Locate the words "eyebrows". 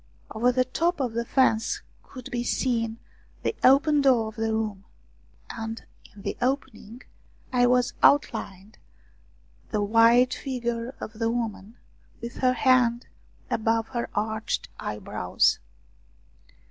14.79-15.59